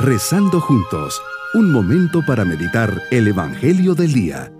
Rezando 0.00 0.60
juntos, 0.60 1.20
un 1.54 1.72
momento 1.72 2.24
para 2.24 2.44
meditar 2.44 3.02
el 3.10 3.26
Evangelio 3.26 3.96
del 3.96 4.12
Día. 4.12 4.52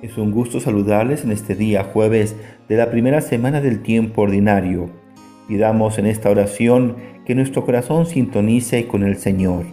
Es 0.00 0.16
un 0.16 0.30
gusto 0.30 0.58
saludarles 0.58 1.22
en 1.24 1.32
este 1.32 1.54
día 1.54 1.84
jueves 1.84 2.34
de 2.66 2.76
la 2.78 2.90
primera 2.90 3.20
semana 3.20 3.60
del 3.60 3.82
tiempo 3.82 4.22
ordinario. 4.22 4.88
Pidamos 5.48 5.98
en 5.98 6.06
esta 6.06 6.30
oración 6.30 6.96
que 7.26 7.34
nuestro 7.34 7.66
corazón 7.66 8.06
sintonice 8.06 8.86
con 8.86 9.02
el 9.02 9.16
Señor. 9.18 9.66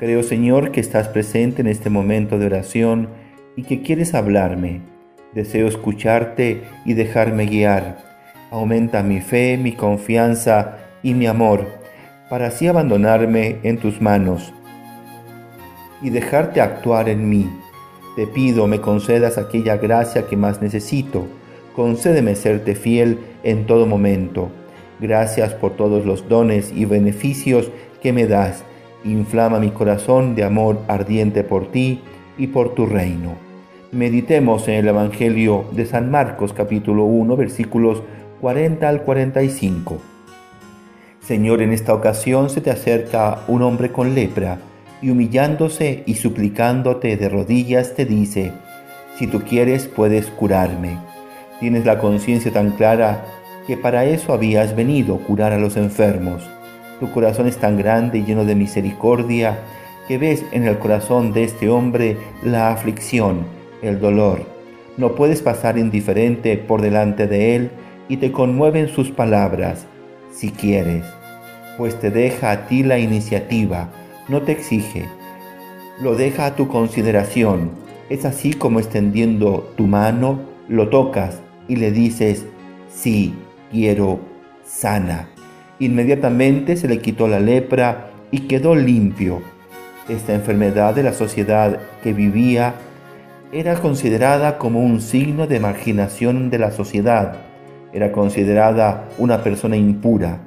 Creo, 0.00 0.24
Señor, 0.24 0.72
que 0.72 0.80
estás 0.80 1.06
presente 1.06 1.60
en 1.60 1.68
este 1.68 1.88
momento 1.88 2.40
de 2.40 2.46
oración 2.46 3.27
y 3.58 3.64
que 3.64 3.82
quieres 3.82 4.14
hablarme. 4.14 4.80
Deseo 5.34 5.66
escucharte 5.66 6.62
y 6.84 6.94
dejarme 6.94 7.46
guiar. 7.46 7.98
Aumenta 8.50 9.02
mi 9.02 9.20
fe, 9.20 9.58
mi 9.58 9.72
confianza 9.72 10.78
y 11.02 11.12
mi 11.12 11.26
amor, 11.26 11.66
para 12.30 12.46
así 12.46 12.68
abandonarme 12.68 13.56
en 13.64 13.78
tus 13.78 14.00
manos 14.00 14.54
y 16.00 16.10
dejarte 16.10 16.60
actuar 16.60 17.08
en 17.08 17.28
mí 17.28 17.50
te 18.18 18.26
pido 18.26 18.66
me 18.66 18.80
concedas 18.80 19.38
aquella 19.38 19.76
gracia 19.76 20.26
que 20.26 20.36
más 20.36 20.60
necesito. 20.60 21.26
Concédeme 21.76 22.34
serte 22.34 22.74
fiel 22.74 23.20
en 23.44 23.64
todo 23.64 23.86
momento. 23.86 24.48
Gracias 24.98 25.54
por 25.54 25.76
todos 25.76 26.04
los 26.04 26.28
dones 26.28 26.72
y 26.74 26.84
beneficios 26.84 27.70
que 28.02 28.12
me 28.12 28.26
das. 28.26 28.64
Inflama 29.04 29.60
mi 29.60 29.70
corazón 29.70 30.34
de 30.34 30.42
amor 30.42 30.80
ardiente 30.88 31.44
por 31.44 31.70
ti 31.70 32.00
y 32.36 32.48
por 32.48 32.74
tu 32.74 32.86
reino. 32.86 33.47
Meditemos 33.90 34.68
en 34.68 34.74
el 34.74 34.88
Evangelio 34.88 35.64
de 35.72 35.86
San 35.86 36.10
Marcos 36.10 36.52
capítulo 36.52 37.04
1 37.04 37.38
versículos 37.38 38.02
40 38.42 38.86
al 38.86 39.00
45. 39.02 39.96
Señor, 41.20 41.62
en 41.62 41.72
esta 41.72 41.94
ocasión 41.94 42.50
se 42.50 42.60
te 42.60 42.70
acerca 42.70 43.38
un 43.48 43.62
hombre 43.62 43.90
con 43.90 44.14
lepra 44.14 44.58
y 45.00 45.08
humillándose 45.08 46.02
y 46.04 46.16
suplicándote 46.16 47.16
de 47.16 47.30
rodillas 47.30 47.94
te 47.94 48.04
dice, 48.04 48.52
si 49.16 49.26
tú 49.26 49.40
quieres 49.40 49.86
puedes 49.86 50.26
curarme. 50.26 50.98
Tienes 51.58 51.86
la 51.86 51.98
conciencia 51.98 52.52
tan 52.52 52.72
clara 52.72 53.24
que 53.66 53.78
para 53.78 54.04
eso 54.04 54.34
habías 54.34 54.76
venido, 54.76 55.16
curar 55.16 55.52
a 55.52 55.58
los 55.58 55.78
enfermos. 55.78 56.42
Tu 57.00 57.10
corazón 57.10 57.46
es 57.46 57.56
tan 57.56 57.78
grande 57.78 58.18
y 58.18 58.24
lleno 58.24 58.44
de 58.44 58.54
misericordia 58.54 59.60
que 60.08 60.18
ves 60.18 60.44
en 60.52 60.66
el 60.66 60.78
corazón 60.78 61.32
de 61.32 61.44
este 61.44 61.70
hombre 61.70 62.18
la 62.42 62.70
aflicción, 62.70 63.57
el 63.82 64.00
dolor. 64.00 64.46
No 64.96 65.14
puedes 65.14 65.42
pasar 65.42 65.78
indiferente 65.78 66.56
por 66.56 66.82
delante 66.82 67.26
de 67.26 67.56
él 67.56 67.70
y 68.08 68.16
te 68.16 68.32
conmueven 68.32 68.88
sus 68.88 69.10
palabras, 69.10 69.86
si 70.32 70.50
quieres, 70.50 71.04
pues 71.76 71.98
te 71.98 72.10
deja 72.10 72.50
a 72.50 72.66
ti 72.66 72.82
la 72.82 72.98
iniciativa 72.98 73.90
no 74.28 74.42
te 74.42 74.52
exige, 74.52 75.06
lo 76.00 76.14
deja 76.14 76.46
a 76.46 76.54
tu 76.54 76.68
consideración. 76.68 77.70
Es 78.10 78.24
así 78.24 78.52
como 78.52 78.78
extendiendo 78.78 79.72
tu 79.76 79.86
mano, 79.86 80.40
lo 80.68 80.88
tocas 80.88 81.40
y 81.66 81.76
le 81.76 81.90
dices, 81.90 82.44
sí, 82.94 83.34
quiero, 83.70 84.20
sana. 84.64 85.30
Inmediatamente 85.78 86.76
se 86.76 86.88
le 86.88 87.00
quitó 87.00 87.26
la 87.28 87.40
lepra 87.40 88.10
y 88.30 88.40
quedó 88.40 88.74
limpio. 88.74 89.40
Esta 90.08 90.34
enfermedad 90.34 90.94
de 90.94 91.02
la 91.02 91.12
sociedad 91.12 91.80
que 92.02 92.12
vivía 92.12 92.74
era 93.50 93.76
considerada 93.76 94.58
como 94.58 94.80
un 94.80 95.00
signo 95.00 95.46
de 95.46 95.58
marginación 95.58 96.50
de 96.50 96.58
la 96.58 96.70
sociedad. 96.70 97.36
Era 97.92 98.12
considerada 98.12 99.08
una 99.16 99.42
persona 99.42 99.76
impura. 99.76 100.40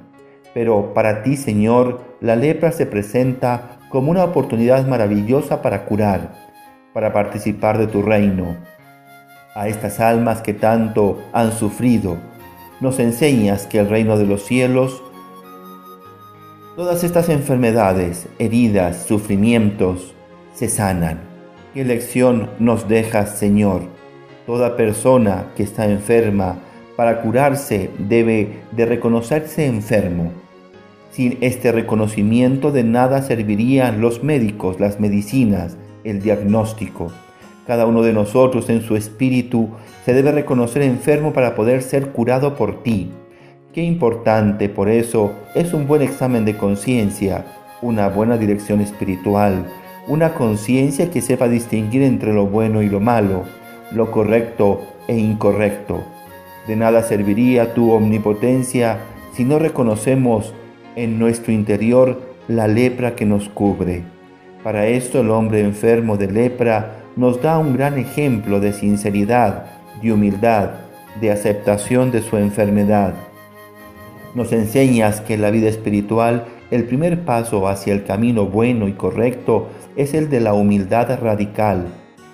Pero 0.54 0.94
para 0.94 1.24
ti, 1.24 1.36
Señor, 1.36 2.02
la 2.20 2.36
lepra 2.36 2.72
se 2.72 2.86
presenta 2.86 3.80
como 3.90 4.12
una 4.12 4.24
oportunidad 4.24 4.86
maravillosa 4.88 5.62
para 5.62 5.86
curar, 5.86 6.34
para 6.94 7.12
participar 7.12 7.78
de 7.80 7.88
tu 7.88 8.04
reino. 8.04 8.56
A 9.56 9.68
estas 9.68 10.00
almas 10.00 10.42
que 10.42 10.54
tanto 10.54 11.20
han 11.34 11.52
sufrido, 11.54 12.18
nos 12.80 13.00
enseñas 13.00 13.66
que 13.66 13.80
el 13.80 13.90
reino 13.90 14.18
de 14.18 14.26
los 14.26 14.46
cielos, 14.46 15.02
todas 16.76 17.04
estas 17.04 17.30
enfermedades, 17.30 18.28
heridas, 18.38 19.06
sufrimientos, 19.06 20.14
se 20.54 20.70
sanan. 20.70 21.31
¿Qué 21.74 21.86
lección 21.86 22.50
nos 22.60 22.88
dejas, 22.88 23.38
Señor? 23.38 23.82
Toda 24.46 24.76
persona 24.76 25.52
que 25.56 25.64
está 25.64 25.86
enferma, 25.86 26.60
para 26.96 27.22
curarse 27.22 27.90
debe 27.98 28.60
de 28.72 28.86
reconocerse 28.86 29.66
enfermo 29.66 30.32
sin 31.12 31.38
este 31.42 31.74
reconocimiento 31.74 32.72
de 32.72 32.86
nada 32.86 33.22
servirían 33.22 34.00
los 34.00 34.24
médicos, 34.24 34.80
las 34.80 35.00
medicinas, 35.00 35.78
el 36.06 36.22
diagnóstico. 36.22 37.12
Cada 37.68 37.86
uno 37.86 38.02
de 38.02 38.14
nosotros 38.14 38.70
en 38.70 38.82
su 38.82 38.96
espíritu 38.96 39.70
se 40.06 40.14
debe 40.14 40.32
reconocer 40.32 40.82
enfermo 40.82 41.34
para 41.34 41.54
poder 41.54 41.84
ser 41.84 42.12
curado 42.12 42.56
por 42.56 42.82
ti. 42.82 43.12
Qué 43.74 43.84
importante, 43.84 44.70
por 44.70 44.90
eso, 44.90 45.34
es 45.54 45.74
un 45.74 45.86
buen 45.86 46.02
examen 46.02 46.46
de 46.46 46.56
conciencia, 46.56 47.46
una 47.82 48.08
buena 48.08 48.38
dirección 48.38 48.80
espiritual, 48.80 49.66
una 50.12 50.34
conciencia 50.34 51.10
que 51.10 51.22
sepa 51.22 51.48
distinguir 51.48 52.04
entre 52.04 52.34
lo 52.34 52.46
bueno 52.46 52.82
y 52.82 52.90
lo 52.90 53.00
malo, 53.00 53.44
lo 53.94 54.12
correcto 54.12 54.82
e 55.08 55.18
incorrecto. 55.18 56.04
De 56.68 56.76
nada 56.76 57.02
serviría 57.02 57.74
tu 57.74 57.92
omnipotencia 57.94 59.00
si 59.34 59.46
no 59.46 59.58
reconocemos 59.58 60.54
en 60.98 61.18
nuestro 61.18 61.54
interior 61.54 62.20
la 62.50 62.68
lepra 62.68 63.16
que 63.16 63.26
nos 63.26 63.48
cubre. 63.48 64.04
Para 64.66 64.86
esto 64.88 65.22
el 65.22 65.30
hombre 65.30 65.62
enfermo 65.62 66.18
de 66.18 66.30
lepra 66.30 66.98
nos 67.16 67.42
da 67.42 67.58
un 67.58 67.72
gran 67.72 67.98
ejemplo 67.98 68.60
de 68.60 68.74
sinceridad, 68.74 69.68
de 70.02 70.12
humildad, 70.12 70.72
de 71.22 71.32
aceptación 71.32 72.12
de 72.12 72.22
su 72.22 72.36
enfermedad. 72.36 73.14
Nos 74.36 74.52
enseñas 74.52 75.22
que 75.22 75.38
la 75.38 75.52
vida 75.52 75.70
espiritual 75.70 76.48
el 76.72 76.86
primer 76.86 77.26
paso 77.26 77.68
hacia 77.68 77.94
el 77.94 78.06
camino 78.06 78.46
bueno 78.46 78.88
y 78.88 78.94
correcto 78.94 79.68
es 79.98 80.14
el 80.14 80.30
de 80.30 80.40
la 80.40 80.54
humildad 80.54 81.20
radical, 81.22 81.88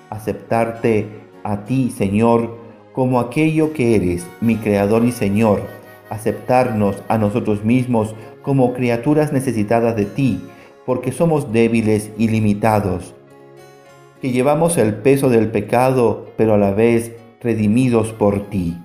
aceptarte 0.10 1.08
a 1.44 1.66
ti, 1.66 1.90
Señor, 1.90 2.56
como 2.94 3.20
aquello 3.20 3.74
que 3.74 3.96
eres, 3.96 4.26
mi 4.40 4.56
Creador 4.56 5.04
y 5.06 5.12
Señor, 5.12 5.62
aceptarnos 6.10 7.04
a 7.08 7.18
nosotros 7.18 7.64
mismos 7.64 8.16
como 8.44 8.74
criaturas 8.74 9.34
necesitadas 9.34 9.96
de 9.96 10.06
ti, 10.06 10.42
porque 10.86 11.12
somos 11.12 11.52
débiles 11.52 12.12
y 12.18 12.30
limitados, 12.30 13.14
que 14.22 14.32
llevamos 14.32 14.78
el 14.78 14.94
peso 14.96 15.30
del 15.30 15.50
pecado, 15.50 16.28
pero 16.38 16.54
a 16.54 16.58
la 16.58 16.72
vez 16.72 17.12
redimidos 17.42 18.14
por 18.14 18.50
ti. 18.50 18.78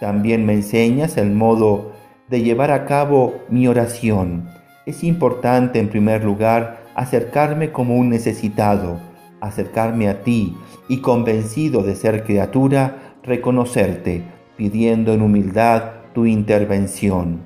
También 0.00 0.46
me 0.46 0.54
enseñas 0.54 1.16
el 1.16 1.30
modo 1.30 1.92
de 2.28 2.42
llevar 2.42 2.70
a 2.70 2.86
cabo 2.86 3.34
mi 3.48 3.66
oración. 3.66 4.57
Es 4.88 5.04
importante, 5.04 5.80
en 5.80 5.90
primer 5.90 6.24
lugar, 6.24 6.82
acercarme 6.94 7.72
como 7.72 7.98
un 7.98 8.08
necesitado, 8.08 8.98
acercarme 9.38 10.08
a 10.08 10.22
ti 10.22 10.56
y 10.88 11.02
convencido 11.02 11.82
de 11.82 11.94
ser 11.94 12.24
criatura, 12.24 13.16
reconocerte, 13.22 14.22
pidiendo 14.56 15.12
en 15.12 15.20
humildad 15.20 15.82
tu 16.14 16.24
intervención. 16.24 17.42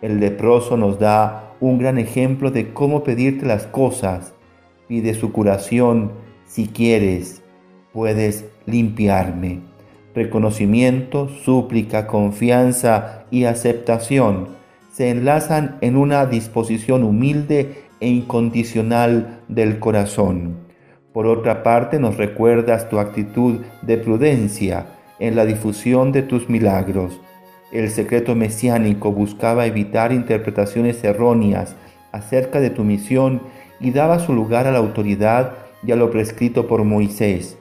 El 0.00 0.18
leproso 0.18 0.78
nos 0.78 0.98
da 0.98 1.52
un 1.60 1.76
gran 1.76 1.98
ejemplo 1.98 2.50
de 2.50 2.72
cómo 2.72 3.04
pedirte 3.04 3.44
las 3.44 3.66
cosas. 3.66 4.32
Pide 4.86 5.12
su 5.12 5.30
curación 5.30 6.12
si 6.46 6.68
quieres. 6.68 7.42
Puedes 7.92 8.46
limpiarme. 8.64 9.60
Reconocimiento, 10.14 11.28
súplica, 11.28 12.06
confianza 12.06 13.26
y 13.30 13.44
aceptación 13.44 14.56
se 14.98 15.08
enlazan 15.08 15.78
en 15.80 15.96
una 15.96 16.26
disposición 16.26 17.04
humilde 17.04 17.84
e 18.00 18.08
incondicional 18.08 19.40
del 19.48 19.78
corazón. 19.78 20.58
Por 21.14 21.26
otra 21.26 21.62
parte, 21.62 21.98
nos 21.98 22.18
recuerdas 22.18 22.90
tu 22.90 22.98
actitud 22.98 23.60
de 23.80 23.96
prudencia 23.96 24.86
en 25.18 25.36
la 25.36 25.46
difusión 25.46 26.12
de 26.12 26.22
tus 26.22 26.50
milagros 26.50 27.18
el 27.70 27.90
secreto 27.90 28.34
mesiánico 28.34 29.12
buscaba 29.12 29.66
evitar 29.66 30.12
interpretaciones 30.12 31.04
erróneas 31.04 31.76
acerca 32.12 32.60
de 32.60 32.70
tu 32.70 32.82
misión 32.82 33.42
y 33.78 33.90
daba 33.90 34.18
su 34.18 34.32
lugar 34.32 34.66
a 34.66 34.72
la 34.72 34.78
autoridad 34.78 35.52
y 35.86 35.92
a 35.92 35.96
lo 35.96 36.10
prescrito 36.10 36.66
por 36.66 36.84
Moisés. 36.84 37.58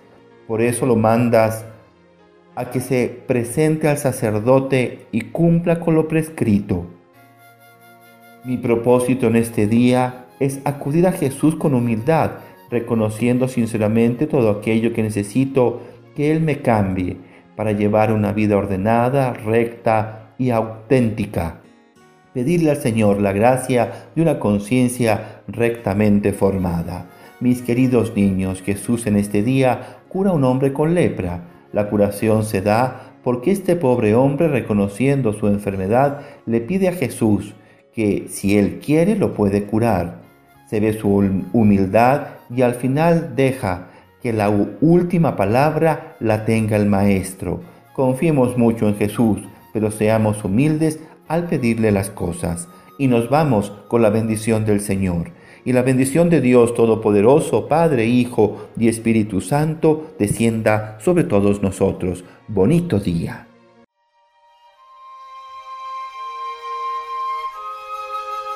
Por 0.48 0.62
eso 0.62 0.86
lo 0.86 0.96
mandas 0.96 1.66
a 2.56 2.72
que 2.72 2.80
se 2.80 3.10
presente 3.28 3.90
al 3.90 3.98
sacerdote 3.98 5.08
y 5.12 5.22
cumpla 5.22 5.82
con 5.82 5.96
lo 5.96 6.08
prescrito. 6.08 6.86
Mi 8.48 8.56
propósito 8.56 9.28
en 9.28 9.36
este 9.36 9.68
día 9.68 10.28
es 10.40 10.62
acudir 10.64 11.06
a 11.06 11.12
Jesús 11.12 11.58
con 11.58 11.74
humildad, 11.74 12.32
reconociendo 12.70 13.50
sinceramente 13.50 14.26
todo 14.26 14.50
aquello 14.50 14.94
que 14.94 15.04
necesito 15.04 15.82
que 16.16 16.32
Él 16.32 16.40
me 16.40 16.62
cambie 16.62 17.18
para 17.58 17.74
llevar 17.74 18.14
una 18.14 18.32
vida 18.32 18.56
ordenada, 18.56 19.34
recta 19.34 20.32
y 20.38 20.52
auténtica. 20.52 21.60
Pedirle 22.34 22.70
al 22.70 22.78
Señor 22.78 23.20
la 23.20 23.34
gracia 23.34 24.08
de 24.16 24.22
una 24.22 24.40
conciencia 24.40 25.42
rectamente 25.50 26.32
formada. 26.32 27.10
Mis 27.42 27.62
queridos 27.62 28.16
niños, 28.16 28.62
Jesús 28.62 29.08
en 29.08 29.18
este 29.18 29.44
día 29.44 29.98
cura 30.08 30.30
a 30.30 30.34
un 30.34 30.46
hombre 30.46 30.72
con 30.72 30.96
lepra. 30.96 31.42
La 31.74 31.90
curación 31.90 32.46
se 32.46 32.62
da 32.62 33.12
porque 33.26 33.52
este 33.52 33.76
pobre 33.76 34.16
hombre, 34.16 34.48
reconociendo 34.48 35.34
su 35.34 35.50
enfermedad, 35.50 36.22
le 36.46 36.62
pide 36.62 36.88
a 36.88 36.94
Jesús 36.94 37.54
que 37.98 38.28
si 38.30 38.60
él 38.60 38.80
quiere 38.80 39.16
lo 39.16 39.34
puede 39.34 39.64
curar. 39.64 40.22
Se 40.70 40.80
ve 40.80 40.94
su 40.94 41.10
humildad 41.52 42.28
y 42.56 42.62
al 42.62 42.76
final 42.76 43.34
deja 43.36 43.88
que 44.22 44.34
la 44.34 44.52
última 44.82 45.36
palabra 45.36 46.16
la 46.20 46.46
tenga 46.46 46.78
el 46.78 46.86
Maestro. 46.86 47.62
Confiemos 47.94 48.56
mucho 48.56 48.88
en 48.88 48.98
Jesús, 48.98 49.40
pero 49.74 49.90
seamos 49.90 50.46
humildes 50.46 51.00
al 51.28 51.46
pedirle 51.46 51.92
las 51.92 52.12
cosas. 52.12 52.68
Y 53.00 53.08
nos 53.08 53.32
vamos 53.32 53.74
con 53.88 54.04
la 54.04 54.12
bendición 54.12 54.64
del 54.64 54.80
Señor. 54.80 55.32
Y 55.66 55.74
la 55.74 55.82
bendición 55.82 56.30
de 56.30 56.40
Dios 56.40 56.76
Todopoderoso, 56.76 57.68
Padre, 57.68 58.06
Hijo 58.06 58.68
y 58.78 58.90
Espíritu 58.90 59.42
Santo, 59.42 60.14
descienda 60.20 61.00
sobre 61.02 61.24
todos 61.24 61.64
nosotros. 61.64 62.24
Bonito 62.48 63.00
día. 63.00 63.47